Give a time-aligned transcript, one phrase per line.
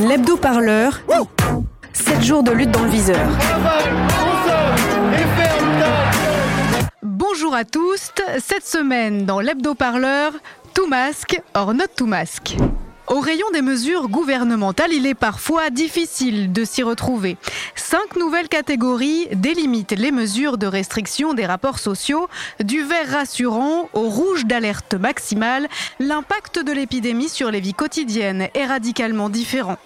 [0.00, 1.00] L'hebdo-parleur.
[1.92, 3.26] 7 jours de lutte dans le viseur.
[7.02, 8.12] Bonjour à tous.
[8.38, 10.32] Cette semaine, dans l'hebdo-parleur,
[10.74, 12.56] tout masque, or not tout masque.
[13.08, 17.36] Au rayon des mesures gouvernementales, il est parfois difficile de s'y retrouver.
[17.76, 24.08] Cinq nouvelles catégories délimitent les mesures de restriction des rapports sociaux, du vert rassurant au
[24.08, 25.68] rouge d'alerte maximale.
[26.00, 29.76] L'impact de l'épidémie sur les vies quotidiennes est radicalement différent.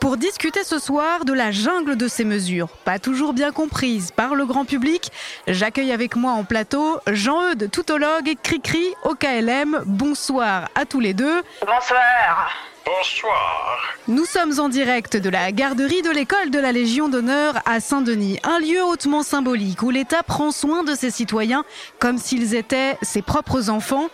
[0.00, 4.34] Pour discuter ce soir de la jungle de ces mesures, pas toujours bien comprises par
[4.34, 5.10] le grand public,
[5.46, 9.82] j'accueille avec moi en plateau Jean-Eudes, toutologue, Cricri au KLM.
[9.84, 11.42] Bonsoir à tous les deux.
[11.60, 12.61] Bonsoir.
[12.84, 13.94] Bonsoir.
[14.08, 18.40] Nous sommes en direct de la garderie de l'école de la Légion d'honneur à Saint-Denis,
[18.42, 21.64] un lieu hautement symbolique où l'État prend soin de ses citoyens
[22.00, 24.08] comme s'ils étaient ses propres enfants.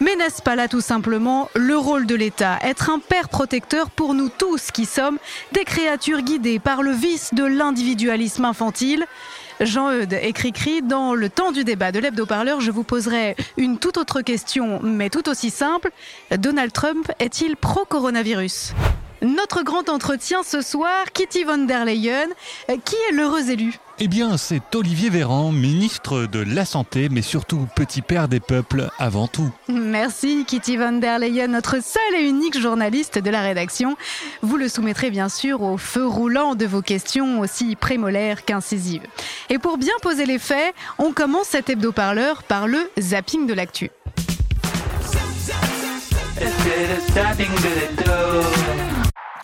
[0.00, 4.12] Mais n'est-ce pas là tout simplement le rôle de l'État Être un père protecteur pour
[4.12, 5.18] nous tous qui sommes
[5.52, 9.06] des créatures guidées par le vice de l'individualisme infantile?
[9.60, 13.96] Jean-Eudes et Cricri, dans le temps du débat de l'hebdo-parleur, je vous poserai une toute
[13.96, 15.90] autre question, mais tout aussi simple.
[16.30, 18.74] Donald Trump est-il pro-coronavirus?
[19.22, 22.28] Notre grand entretien ce soir, Kitty von der Leyen,
[22.84, 27.66] qui est l'heureux élu Eh bien, c'est Olivier Véran, ministre de la Santé, mais surtout
[27.74, 29.50] petit père des peuples avant tout.
[29.68, 33.96] Merci Kitty von der Leyen, notre seule et unique journaliste de la rédaction.
[34.42, 39.06] Vous le soumettrez bien sûr au feu roulant de vos questions aussi prémolaires qu'incisives.
[39.50, 43.90] Et pour bien poser les faits, on commence cet hebdo-parleur par le zapping de l'actu.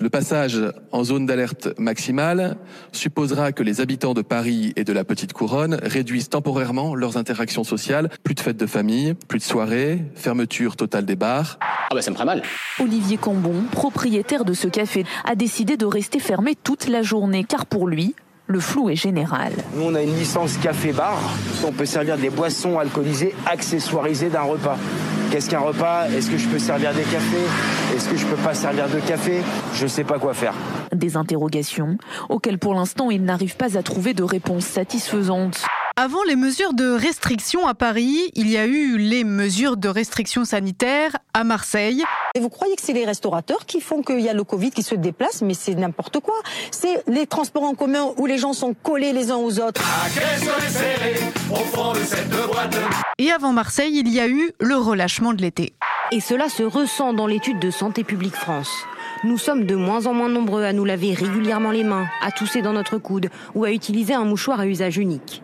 [0.03, 0.59] Le passage
[0.91, 2.57] en zone d'alerte maximale
[2.91, 7.63] supposera que les habitants de Paris et de la Petite Couronne réduisent temporairement leurs interactions
[7.63, 8.11] sociales.
[8.25, 11.57] Plus de fêtes de famille, plus de soirées, fermeture totale des bars.
[11.61, 12.43] Ah bah ça me ferait mal.
[12.81, 17.67] Olivier Cambon, propriétaire de ce café, a décidé de rester fermé toute la journée car
[17.67, 18.17] pour lui,
[18.49, 19.53] le flou est général.
[19.77, 21.21] Nous, on a une licence café-bar.
[21.65, 24.79] On peut servir des boissons alcoolisées accessoirisées d'un repas.
[25.33, 26.09] Qu'est-ce qu'un repas?
[26.11, 27.97] Est-ce que je peux servir des cafés?
[27.97, 29.41] Est-ce que je peux pas servir de café?
[29.73, 30.53] Je sais pas quoi faire.
[30.95, 31.97] Des interrogations
[32.29, 35.65] auxquelles pour l'instant il n'arrive pas à trouver de réponse satisfaisante.
[35.97, 40.47] Avant les mesures de restriction à Paris, il y a eu les mesures de restriction
[40.47, 42.03] sanitaire à Marseille.
[42.35, 44.83] Et vous croyez que c'est les restaurateurs qui font qu'il y a le Covid qui
[44.83, 46.35] se déplace Mais c'est n'importe quoi.
[46.71, 49.83] C'est les transports en commun où les gens sont collés les uns aux autres.
[53.19, 55.75] Et avant Marseille, il y a eu le relâchement de l'été.
[56.11, 58.73] Et cela se ressent dans l'étude de Santé publique France.
[59.25, 62.63] Nous sommes de moins en moins nombreux à nous laver régulièrement les mains, à tousser
[62.63, 65.43] dans notre coude ou à utiliser un mouchoir à usage unique.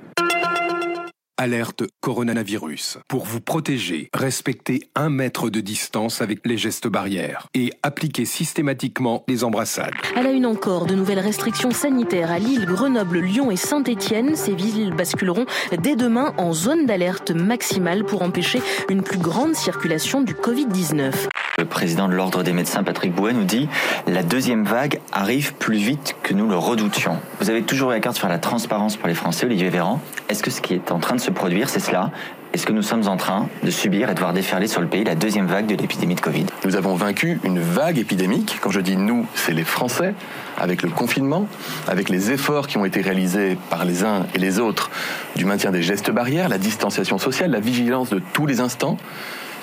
[1.41, 2.99] Alerte coronavirus.
[3.07, 9.23] Pour vous protéger, respectez un mètre de distance avec les gestes barrières et appliquez systématiquement
[9.29, 9.95] les embrassades.
[10.17, 14.35] À la une encore, de nouvelles restrictions sanitaires à Lille, Grenoble, Lyon et Saint-Étienne.
[14.35, 15.47] Ces villes basculeront
[15.81, 21.29] dès demain en zone d'alerte maximale pour empêcher une plus grande circulation du Covid-19.
[21.59, 23.69] Le président de l'Ordre des médecins, Patrick Bouet, nous dit
[24.07, 27.19] la deuxième vague arrive plus vite que nous le redoutions.
[27.41, 30.01] Vous avez toujours la carte sur la transparence pour les Français, Olivier Véran.
[30.29, 32.11] Est-ce que ce qui est en train de se produire, c'est cela
[32.55, 35.05] est-ce que nous sommes en train de subir et de voir déferler sur le pays
[35.05, 36.47] la deuxième vague de l'épidémie de Covid?
[36.65, 38.59] Nous avons vaincu une vague épidémique.
[38.63, 40.15] Quand je dis nous, c'est les Français,
[40.57, 41.47] avec le confinement,
[41.87, 44.91] avec les efforts qui ont été réalisés par les uns et les autres
[45.37, 48.97] du maintien des gestes barrières, la distanciation sociale, la vigilance de tous les instants.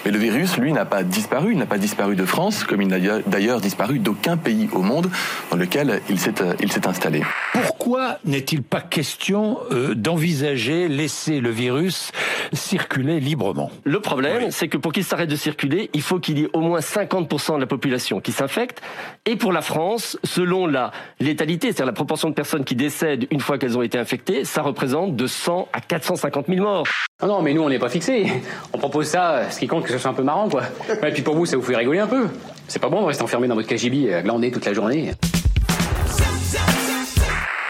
[0.05, 1.53] Mais le virus, lui, n'a pas disparu.
[1.53, 5.09] Il n'a pas disparu de France, comme il n'a d'ailleurs disparu d'aucun pays au monde
[5.49, 7.23] dans lequel il s'est, il s'est installé.
[7.53, 12.11] Pourquoi n'est-il pas question euh, d'envisager laisser le virus
[12.53, 13.71] circuler librement?
[13.83, 16.61] Le problème, c'est que pour qu'il s'arrête de circuler, il faut qu'il y ait au
[16.61, 18.81] moins 50% de la population qui s'infecte.
[19.25, 23.39] Et pour la France, selon la létalité, c'est-à-dire la proportion de personnes qui décèdent une
[23.39, 26.85] fois qu'elles ont été infectées, ça représente de 100 à 450 000 morts.
[27.21, 28.29] Non, non, mais nous, on n'est pas fixés.
[28.73, 30.63] On propose ça, ce qui compte, que ce soit un peu marrant, quoi.
[31.07, 32.27] Et puis pour vous, ça vous fait rigoler un peu.
[32.67, 35.13] C'est pas bon de rester enfermé dans votre KGB à glander toute la journée.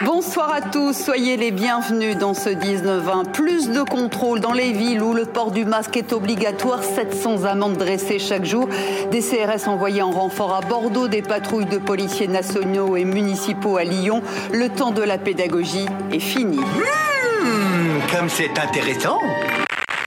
[0.04, 3.30] Bonsoir à tous, soyez les bienvenus dans ce 19-20.
[3.30, 7.76] Plus de contrôle dans les villes où le port du masque est obligatoire, 700 amendes
[7.76, 8.68] dressées chaque jour,
[9.12, 13.84] des CRS envoyés en renfort à Bordeaux, des patrouilles de policiers nationaux et municipaux à
[13.84, 14.22] Lyon.
[14.52, 16.58] Le temps de la pédagogie est fini.
[18.10, 19.18] Comme c'est intéressant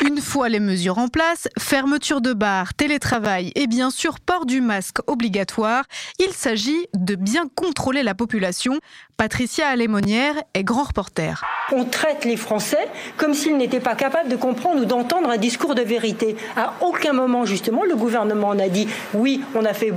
[0.05, 4.61] Une fois les mesures en place, fermeture de bars, télétravail et bien sûr port du
[4.61, 5.83] masque obligatoire,
[6.19, 8.79] il s'agit de bien contrôler la population.
[9.17, 11.43] Patricia Alémonière est grand reporter.
[11.71, 12.87] On traite les Français
[13.17, 16.35] comme s'ils n'étaient pas capables de comprendre ou d'entendre un discours de vérité.
[16.55, 19.93] À aucun moment, justement, le gouvernement n'a dit oui, on a fait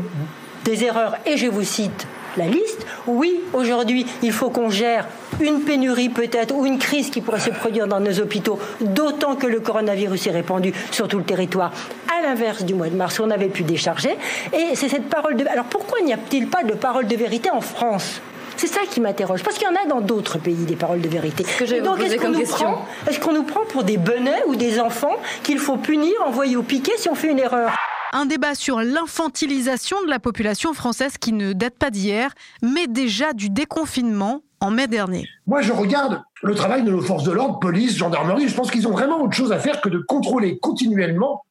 [0.64, 2.86] des erreurs et je vous cite la liste.
[3.06, 5.06] Oui, aujourd'hui, il faut qu'on gère
[5.40, 9.46] une pénurie peut-être ou une crise qui pourrait se produire dans nos hôpitaux, d'autant que
[9.46, 11.72] le coronavirus est répandu sur tout le territoire.
[12.18, 14.16] À l'inverse du mois de mars, on avait pu décharger.
[14.52, 15.46] Et c'est cette parole de...
[15.46, 18.20] Alors pourquoi n'y a-t-il pas de parole de vérité en France?
[18.56, 21.08] C'est ça qui m'interroge, parce qu'il y en a dans d'autres pays des paroles de
[21.08, 21.42] vérité.
[21.42, 24.78] Que donc, est-ce qu'on nous, prend, est qu'on nous prend pour des benets ou des
[24.78, 27.70] enfants qu'il faut punir, envoyer au piquet si on fait une erreur?
[28.12, 32.32] Un débat sur l'infantilisation de la population française qui ne date pas d'hier,
[32.62, 35.26] mais déjà du déconfinement en mai dernier.
[35.46, 38.48] Moi, je regarde le travail de nos forces de l'ordre, police, gendarmerie.
[38.48, 41.44] Je pense qu'ils ont vraiment autre chose à faire que de contrôler continuellement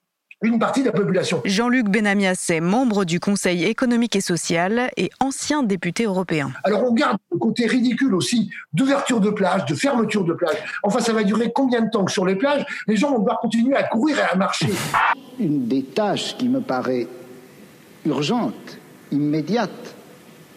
[0.44, 1.42] une partie de la population.
[1.46, 6.52] Jean-Luc Benamias est membre du Conseil économique et social et ancien député européen.
[6.64, 10.58] Alors on garde le côté ridicule aussi d'ouverture de plage, de fermeture de plage.
[10.84, 13.40] Enfin, ça va durer combien de temps que sur les plages, les gens vont devoir
[13.40, 14.70] continuer à courir et à marcher
[15.42, 17.08] Une des tâches qui me paraît
[18.06, 18.78] urgente,
[19.12, 19.96] immédiate,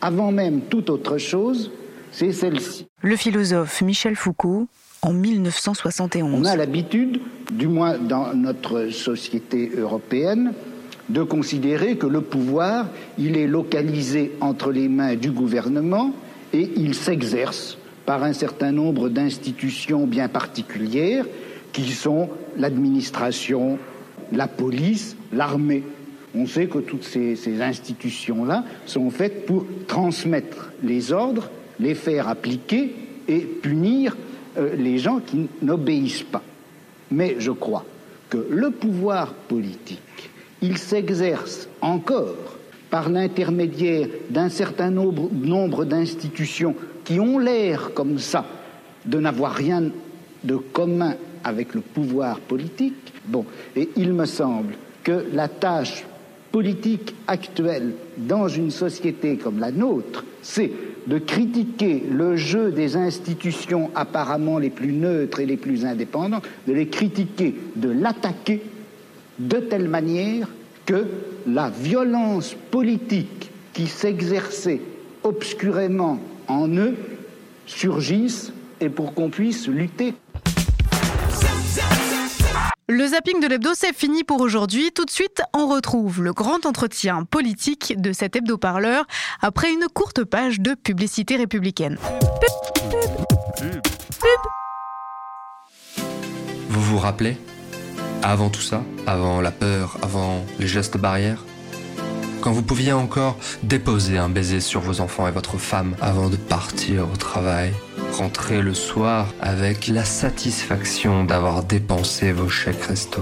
[0.02, 1.70] avant même toute autre chose,
[2.12, 2.86] c'est celle-ci.
[3.00, 4.68] Le philosophe Michel Foucault
[5.00, 6.38] en 1971.
[6.38, 10.52] On a l'habitude, du moins dans notre société européenne,
[11.08, 16.12] de considérer que le pouvoir, il est localisé entre les mains du gouvernement
[16.52, 21.24] et il s'exerce par un certain nombre d'institutions bien particulières
[21.72, 22.28] qui sont
[22.58, 23.78] l'administration,
[24.32, 25.82] la police, l'armée.
[26.34, 31.48] On sait que toutes ces, institutions-là sont faites pour transmettre les ordres,
[31.78, 32.94] les faire appliquer
[33.28, 34.16] et punir
[34.58, 36.42] euh, les gens qui n'obéissent pas.
[37.10, 37.84] Mais je crois
[38.30, 40.30] que le pouvoir politique,
[40.60, 42.58] il s'exerce encore
[42.90, 46.74] par l'intermédiaire d'un certain nombre d'institutions
[47.04, 48.46] qui ont l'air comme ça
[49.04, 49.84] de n'avoir rien
[50.42, 51.14] de commun
[51.44, 53.12] avec le pouvoir politique.
[53.26, 53.44] Bon,
[53.76, 56.04] et il me semble que la tâche
[56.50, 60.70] politique actuelle dans une société comme la nôtre, c'est
[61.06, 66.72] de critiquer le jeu des institutions apparemment les plus neutres et les plus indépendantes, de
[66.72, 68.62] les critiquer, de l'attaquer
[69.38, 70.48] de telle manière
[70.86, 71.06] que
[71.46, 74.80] la violence politique qui s'exerçait
[75.24, 76.94] obscurément en eux
[77.66, 80.14] surgisse et pour qu'on puisse lutter
[82.94, 84.92] le zapping de l'hebdo, c'est fini pour aujourd'hui.
[84.92, 89.04] Tout de suite, on retrouve le grand entretien politique de cet hebdo-parleur
[89.40, 91.98] après une courte page de publicité républicaine.
[96.68, 97.36] Vous vous rappelez?
[98.22, 101.44] Avant tout ça, avant la peur, avant les gestes barrières?
[102.42, 106.36] Quand vous pouviez encore déposer un baiser sur vos enfants et votre femme avant de
[106.36, 107.72] partir au travail,
[108.14, 113.20] rentrer le soir avec la satisfaction d'avoir dépensé vos chèques resto.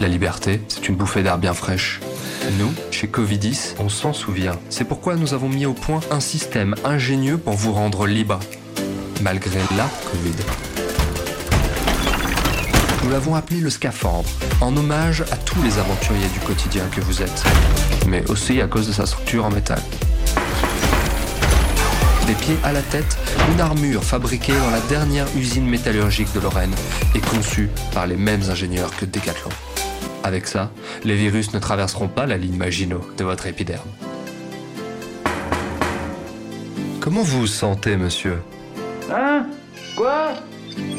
[0.00, 2.00] La liberté, c'est une bouffée d'air bien fraîche.
[2.58, 4.58] Nous, chez Covidis, on s'en souvient.
[4.70, 8.40] C'est pourquoi nous avons mis au point un système ingénieux pour vous rendre libre,
[9.22, 10.36] malgré la Covid.
[13.04, 14.28] Nous l'avons appelé le scaphandre,
[14.60, 17.44] en hommage à tous les aventuriers du quotidien que vous êtes,
[18.08, 19.80] mais aussi à cause de sa structure en métal.
[22.28, 23.16] Des pieds à la tête,
[23.54, 26.74] une armure fabriquée dans la dernière usine métallurgique de Lorraine
[27.14, 29.48] et conçue par les mêmes ingénieurs que Decathlon.
[30.24, 30.70] Avec ça,
[31.04, 33.88] les virus ne traverseront pas la ligne Maginot de votre épiderme.
[37.00, 38.36] Comment vous vous sentez, monsieur?
[39.10, 39.46] Hein?
[39.96, 40.34] Quoi?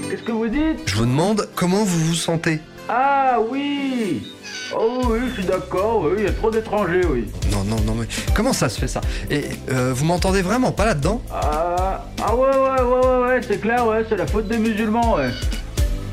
[0.09, 0.79] Qu'est-ce que vous dites?
[0.87, 2.59] Je vous demande comment vous vous sentez.
[2.89, 4.33] Ah oui
[4.75, 7.25] Oh oui, je suis d'accord, oui, il y a trop d'étrangers, oui.
[7.51, 9.01] Non, non, non, mais comment ça se fait ça?
[9.29, 11.21] Et euh, vous m'entendez vraiment pas là-dedans?
[11.31, 15.15] Ah, ah ouais, ouais, ouais, ouais, ouais, c'est clair, ouais, c'est la faute des musulmans,
[15.15, 15.31] ouais.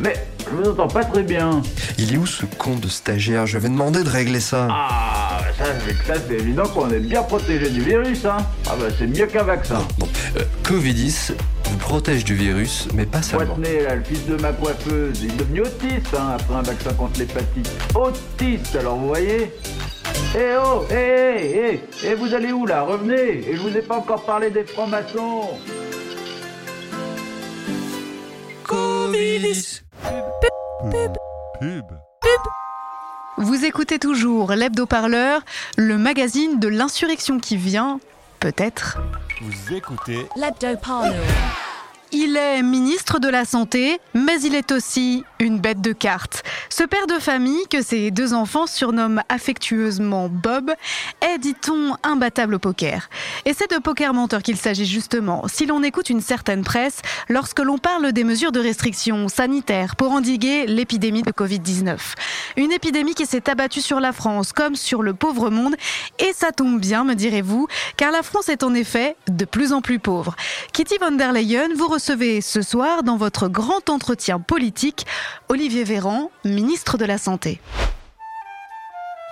[0.01, 0.15] Mais
[0.51, 1.63] je vous entends pas très bien.
[1.99, 3.47] Il est où ce con de stagiaire?
[3.47, 4.69] Je vais demander de régler ça.
[4.71, 5.65] Ah, ça
[6.29, 8.37] c'est évident qu'on est bien protégé du virus, hein.
[8.67, 9.87] Ah bah c'est mieux qu'un vaccin.
[9.99, 11.56] Bon, euh, Covid-10 vous
[11.87, 13.55] protège du virus, mais pas seulement.
[13.55, 16.93] Poitenay, là, le fils de ma coiffeuse, il est devenu autiste hein, après un vaccin
[16.95, 17.71] contre l'hépatite.
[17.95, 19.53] Autiste, alors vous voyez?
[20.35, 22.83] Eh oh Eh eh eh Eh vous allez où là?
[22.83, 25.43] Revenez Et je vous ai pas encore parlé des francs-maçons
[28.65, 29.55] Covid
[30.91, 31.13] Pub.
[31.61, 31.85] Pub.
[33.39, 35.41] Vous écoutez toujours l'hebdo-parleur,
[35.77, 38.01] le magazine de l'insurrection qui vient,
[38.41, 38.99] peut-être.
[39.41, 41.15] Vous écoutez l'hebdo-parleur.
[42.13, 46.45] Il est ministre de la Santé, mais il est aussi une bête de cartes.
[46.69, 50.73] Ce père de famille, que ses deux enfants surnomment affectueusement Bob,
[51.21, 53.11] est, dit-on, imbattable au poker.
[53.45, 57.59] Et c'est de poker menteur qu'il s'agit justement, si l'on écoute une certaine presse, lorsque
[57.59, 61.99] l'on parle des mesures de restriction sanitaire pour endiguer l'épidémie de Covid-19.
[62.57, 65.75] Une épidémie qui s'est abattue sur la France comme sur le pauvre monde,
[66.21, 69.81] et ça tombe bien, me direz-vous, car la France est en effet de plus en
[69.81, 70.37] plus pauvre.
[70.73, 75.07] Kitty von der Leyen, vous recevez ce soir dans votre grand entretien politique
[75.49, 77.59] Olivier Véran, ministre de la Santé.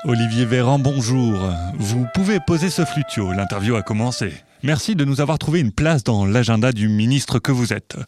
[0.06, 1.35] Olivier Véran, bonjour.
[1.76, 4.33] Vous pouvez poser ce flutio, l'interview a commencé.
[4.64, 7.99] Merci de nous avoir trouvé une place dans l'agenda du ministre que vous êtes.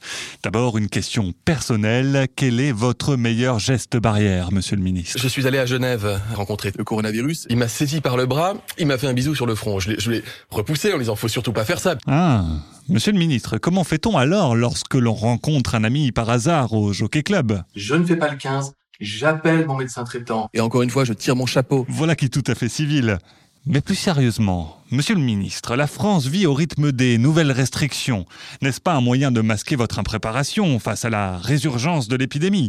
[0.43, 2.29] D'abord, une question personnelle.
[2.35, 5.19] Quel est votre meilleur geste barrière, monsieur le ministre?
[5.21, 7.47] Je suis allé à Genève rencontrer le coronavirus.
[7.51, 9.81] Il m'a saisi par le bras, il m'a fait un bisou sur le front.
[9.81, 11.99] Je l'ai repoussé en disant faut surtout pas faire ça.
[12.07, 12.47] Ah,
[12.89, 17.23] monsieur le ministre, comment fait-on alors lorsque l'on rencontre un ami par hasard au Jockey
[17.23, 17.61] Club?
[17.75, 18.73] Je ne fais pas le 15.
[18.99, 20.49] J'appelle mon médecin traitant.
[20.55, 21.85] Et encore une fois, je tire mon chapeau.
[21.91, 23.19] Voilà qui est tout à fait civil.
[23.69, 28.25] Mais plus sérieusement, monsieur le ministre, la France vit au rythme des nouvelles restrictions.
[28.63, 32.69] N'est-ce pas un moyen de masquer votre impréparation face à la résurgence de l'épidémie?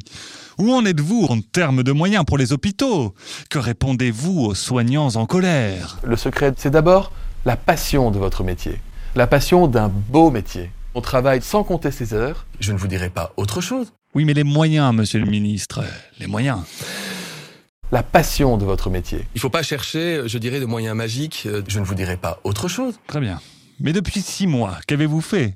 [0.58, 3.14] Où en êtes-vous en termes de moyens pour les hôpitaux?
[3.52, 6.00] Que répondez-vous aux soignants en colère?
[6.04, 7.12] Le secret, c'est d'abord
[7.46, 8.80] la passion de votre métier.
[9.16, 10.72] La passion d'un beau métier.
[10.96, 12.48] On travaille sans compter ses heures.
[12.60, 13.94] Je ne vous dirai pas autre chose.
[14.16, 15.84] Oui, mais les moyens, monsieur le ministre,
[16.20, 16.58] les moyens
[17.92, 19.20] la passion de votre métier.
[19.34, 21.48] Il ne faut pas chercher, je dirais, de moyens magiques.
[21.68, 23.00] Je ne vous dirai pas autre chose.
[23.08, 23.40] Très bien.
[23.80, 25.54] Mais depuis six mois, qu'avez-vous fait?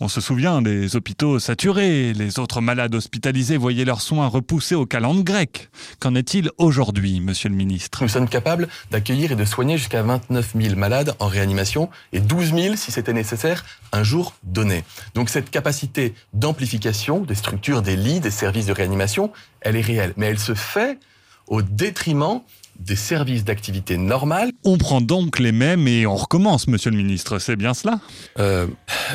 [0.00, 4.86] On se souvient des hôpitaux saturés, les autres malades hospitalisés voyaient leurs soins repoussés au
[4.86, 5.68] calendrier grec.
[6.00, 8.02] Qu'en est-il aujourd'hui, monsieur le ministre?
[8.02, 12.54] Nous sommes capables d'accueillir et de soigner jusqu'à 29 000 malades en réanimation et 12
[12.54, 14.82] 000, si c'était nécessaire, un jour donné.
[15.14, 19.30] Donc cette capacité d'amplification des structures, des lits, des services de réanimation,
[19.60, 20.14] elle est réelle.
[20.16, 20.98] Mais elle se fait
[21.48, 22.40] au détriment
[22.78, 24.52] des services d'activité normale.
[24.64, 28.00] On prend donc les mêmes et on recommence, monsieur le ministre, c'est bien cela?
[28.38, 28.66] Euh,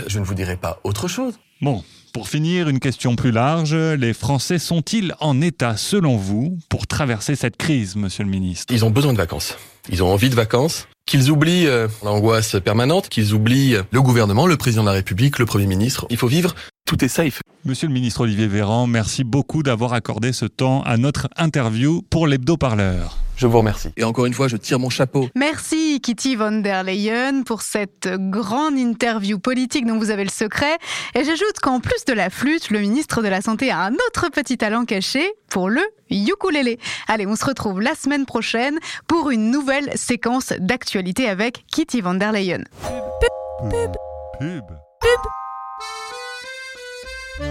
[0.07, 1.35] Je ne vous dirai pas autre chose.
[1.61, 3.73] Bon, pour finir, une question plus large.
[3.73, 8.73] Les Français sont-ils en état, selon vous, pour traverser cette crise, monsieur le ministre?
[8.73, 9.55] Ils ont besoin de vacances.
[9.89, 10.87] Ils ont envie de vacances.
[11.05, 15.45] Qu'ils oublient euh, l'angoisse permanente, qu'ils oublient le gouvernement, le président de la République, le
[15.45, 16.05] Premier ministre.
[16.09, 17.41] Il faut vivre tout est safe.
[17.65, 22.27] Monsieur le ministre Olivier Véran, merci beaucoup d'avoir accordé ce temps à notre interview pour
[22.27, 23.17] l'hebdo-parleur.
[23.35, 23.89] Je vous remercie.
[23.97, 25.27] Et encore une fois, je tire mon chapeau.
[25.33, 30.77] Merci Kitty von der Leyen pour cette grande interview politique dont vous avez le secret.
[31.15, 34.29] Et j'ajoute qu'en plus de la flûte, le ministre de la Santé a un autre
[34.29, 36.77] petit talent caché pour le ukulélé.
[37.07, 42.13] Allez, on se retrouve la semaine prochaine pour une nouvelle séquence d'actualité avec Kitty von
[42.13, 42.63] der Leyen.
[42.81, 43.91] Pub, pub,
[44.39, 44.63] pub.
[45.01, 45.42] pub.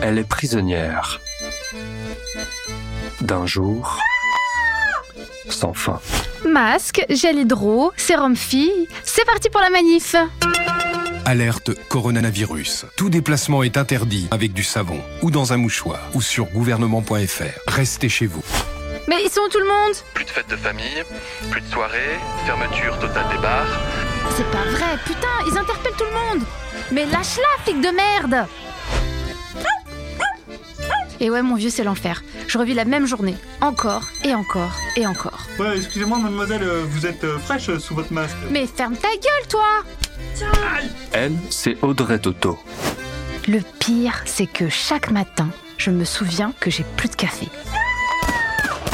[0.02, 1.20] Elle est prisonnière
[3.20, 3.98] d'un jour
[5.48, 6.00] sans fin.
[6.44, 10.16] Masque, gel hydro, sérum fille, c'est parti pour la manif
[11.24, 12.86] Alerte coronavirus.
[12.96, 17.60] Tout déplacement est interdit avec du savon ou dans un mouchoir ou sur gouvernement.fr.
[17.68, 18.42] Restez chez vous.
[19.08, 19.96] Mais ils sont où tout le monde?
[20.14, 21.04] Plus de fêtes de famille,
[21.50, 23.80] plus de soirées, fermeture totale des bars.
[24.36, 26.46] C'est pas vrai, putain, ils interpellent tout le monde
[26.92, 28.46] Mais lâche-la, flic de merde
[31.22, 32.22] et ouais, mon vieux, c'est l'enfer.
[32.48, 35.46] Je revis la même journée, encore et encore et encore.
[35.58, 38.36] Ouais, excusez-moi, mademoiselle, euh, vous êtes euh, fraîche euh, sous votre masque.
[38.50, 40.48] Mais ferme ta gueule, toi
[41.12, 42.58] Elle, c'est Audrey Toto.
[43.46, 45.48] Le pire, c'est que chaque matin,
[45.78, 47.46] je me souviens que j'ai plus de café.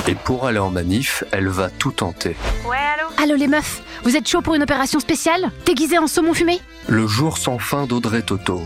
[0.07, 2.37] Et pour aller en manif, elle va tout tenter.
[2.69, 3.09] Ouais, allô?
[3.23, 5.51] Allô les meufs, vous êtes chaud pour une opération spéciale?
[5.65, 6.61] Déguisée en saumon fumé?
[6.89, 8.63] Le jour sans fin d'Audrey Toto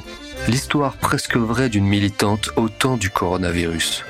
[0.48, 4.04] l'histoire presque vraie d'une militante au temps du coronavirus.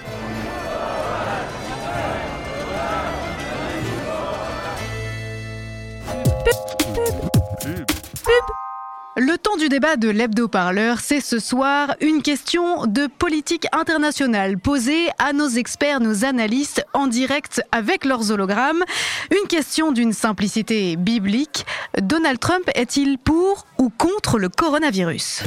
[9.14, 15.08] Le temps du débat de l'hebdo-parleur, c'est ce soir une question de politique internationale posée
[15.18, 18.82] à nos experts, nos analystes en direct avec leurs hologrammes.
[19.30, 21.66] Une question d'une simplicité biblique.
[22.00, 25.42] Donald Trump est-il pour ou contre le coronavirus?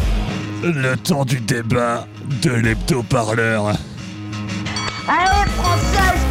[0.64, 2.08] Le temps du débat
[2.42, 3.68] de l'hebdo-parleur.
[5.08, 6.26] Allez, Française,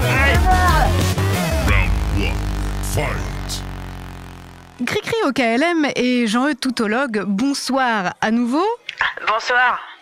[4.87, 8.65] Cricri au KLM et Jean-Eudes Toutologue, bonsoir à nouveau.
[9.27, 9.94] Bonsoir.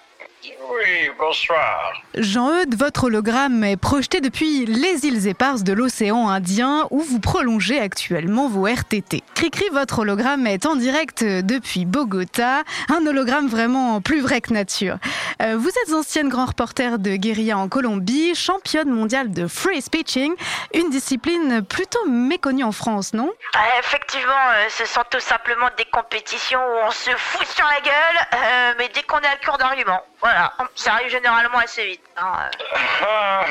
[0.44, 2.02] Oui, bonsoir.
[2.16, 7.78] Jean-Eudes, votre hologramme est projeté depuis les îles éparses de l'océan Indien où vous prolongez
[7.78, 9.22] actuellement vos RTT.
[9.34, 14.96] Cricri, votre hologramme est en direct depuis Bogota, un hologramme vraiment plus vrai que nature.
[15.42, 20.34] Euh, vous êtes ancienne grand reporter de guérilla en Colombie, championne mondiale de free speeching,
[20.74, 23.30] une discipline plutôt méconnue en France, non?
[23.54, 27.80] Ah, Effectivement, euh, ce sont tout simplement des compétitions où on se fout sur la
[27.80, 30.02] gueule, euh, mais dès qu'on est à court d'arguments.
[30.22, 32.04] Voilà, ça arrive généralement assez vite.
[32.16, 32.78] hein, euh.
[33.04, 33.44] Ah,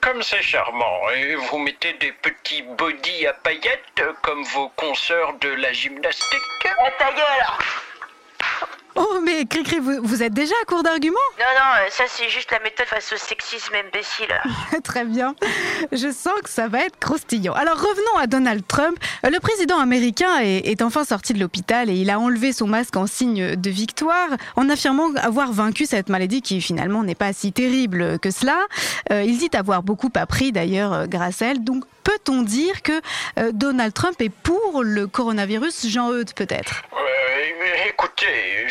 [0.00, 1.08] comme c'est charmant.
[1.10, 6.26] Et vous mettez des petits bodys à paillettes comme vos consoeurs de la gymnastique.
[6.98, 7.46] ta gueule
[9.04, 11.18] Oh, mais Cricri, vous, vous êtes déjà à court d'arguments?
[11.38, 14.80] Non, non, ça c'est juste la méthode face au sexisme imbécile.
[14.84, 15.34] Très bien.
[15.90, 17.52] Je sens que ça va être croustillant.
[17.54, 18.96] Alors revenons à Donald Trump.
[19.24, 22.96] Le président américain est, est enfin sorti de l'hôpital et il a enlevé son masque
[22.96, 27.52] en signe de victoire en affirmant avoir vaincu cette maladie qui finalement n'est pas si
[27.52, 28.58] terrible que cela.
[29.10, 31.64] Euh, il dit avoir beaucoup appris d'ailleurs euh, grâce à elle.
[31.64, 33.00] Donc peut-on dire que
[33.38, 36.82] euh, Donald Trump est pour le coronavirus Jean-Eudes peut-être?
[37.86, 38.66] Écoutez,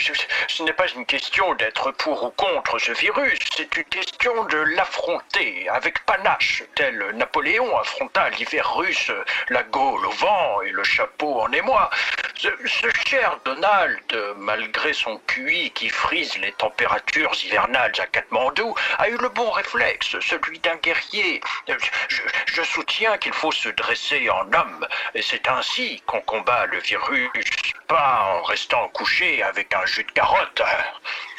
[0.48, 4.58] ce n'est pas une question d'être pour ou contre ce virus, c'est une question de
[4.58, 9.12] l'affronter avec panache, tel Napoléon affronta l'hiver russe,
[9.50, 11.90] la Gaule au vent et le chapeau en émoi.
[12.36, 19.10] Ce, ce cher Donald, malgré son QI qui frise les températures hivernales à Katmandou, a
[19.10, 21.42] eu le bon réflexe, celui d'un guerrier.
[21.68, 26.80] Je, je soutiens qu'il faut se dresser en homme, et c'est ainsi qu'on combat le
[26.80, 27.30] virus,
[27.88, 30.62] pas en restant couché avec un jus de carotte.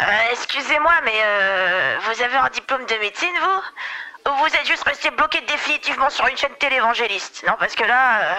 [0.01, 4.31] Euh, Excusez-moi, mais euh, vous avez un diplôme de médecine, vous?
[4.31, 7.45] Ou vous êtes juste resté bloqué définitivement sur une chaîne télévangéliste?
[7.47, 8.37] Non, parce que là...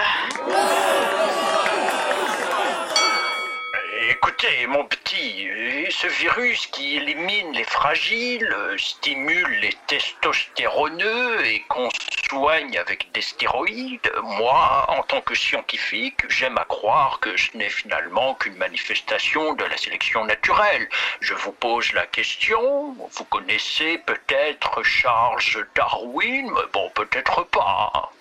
[4.09, 11.61] Écoutez, mon petit, euh, ce virus qui élimine les fragiles, euh, stimule les testostéroneux et
[11.69, 11.89] qu'on
[12.29, 17.69] soigne avec des stéroïdes, moi, en tant que scientifique, j'aime à croire que ce n'est
[17.69, 20.87] finalement qu'une manifestation de la sélection naturelle.
[21.21, 28.11] Je vous pose la question, vous connaissez peut-être Charles Darwin, mais bon, peut-être pas.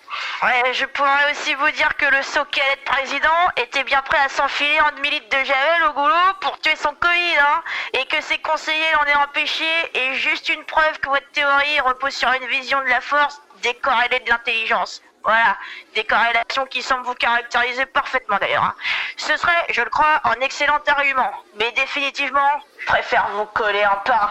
[0.43, 4.29] Ouais, je pourrais aussi vous dire que le soquet de président était bien prêt à
[4.29, 8.37] s'enfiler en demi-litre de javel au boulot pour tuer son Covid, hein, et que ses
[8.37, 12.79] conseillers l'en aient empêché est juste une preuve que votre théorie repose sur une vision
[12.81, 15.01] de la force décorrélée de l'intelligence.
[15.25, 15.55] Voilà,
[15.95, 18.63] des corrélations qui semblent vous caractériser parfaitement d'ailleurs.
[18.63, 18.75] hein.
[19.15, 22.41] Ce serait, je le crois, un excellent argument, mais définitivement,
[22.77, 24.29] je préfère vous coller un pain.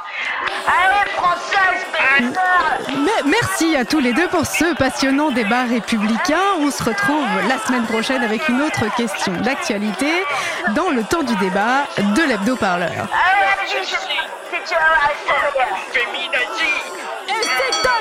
[0.67, 6.43] Allez, Françoise, bâtard Mais merci à tous les deux pour ce passionnant débat républicain.
[6.59, 10.13] On se retrouve la semaine prochaine avec une autre question d'actualité
[10.75, 12.91] dans le temps du débat de l'hebdo-parleur.
[12.91, 13.53] Allez,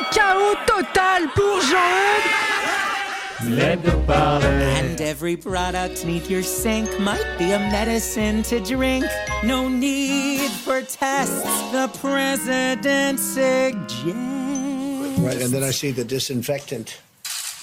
[0.02, 2.52] un chaos total pour Jean-Eudes
[3.44, 9.06] And every product neath your sink might be a medicine to drink.
[9.44, 14.14] No need for tests, the president suggests.
[15.20, 17.02] Right, and then I see the disinfectant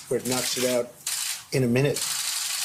[0.09, 0.89] where it knocks it out
[1.53, 1.99] in a minute,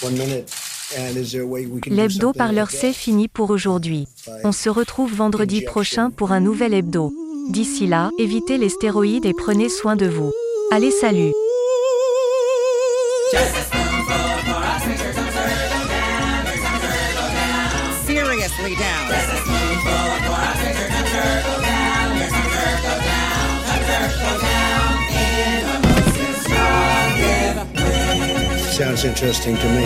[0.02, 0.52] one minute.
[0.98, 4.08] And is there a way we can do L'hebdo parleur c'est fini pour aujourd'hui.
[4.44, 7.12] On se retrouve vendredi prochain pour un nouvel hebdo.
[7.50, 10.32] D'ici là, évitez les stéroïdes et prenez soin de vous.
[10.72, 11.32] Allez salut
[18.06, 19.14] Seriously down.
[28.72, 29.86] Sounds interesting to me.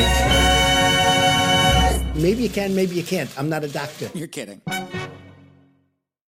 [2.15, 3.30] Maybe you can, maybe you can't.
[3.38, 4.10] I'm not a doctor.
[4.13, 4.62] You're kidding.